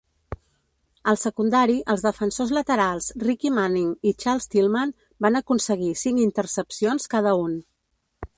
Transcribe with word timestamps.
Al 1.11 1.17
secundari, 1.23 1.75
els 1.93 2.05
defensors 2.05 2.53
laterals 2.59 3.09
Ricky 3.27 3.53
Manning 3.59 3.93
i 4.13 4.17
Charles 4.25 4.49
Tillman 4.55 4.95
van 5.27 5.41
aconseguir 5.43 5.93
cinc 6.07 6.25
intercepcions 6.25 7.11
cada 7.17 7.37
un. 7.49 7.59